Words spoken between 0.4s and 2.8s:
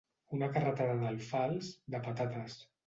carretada d'alfals, de patates.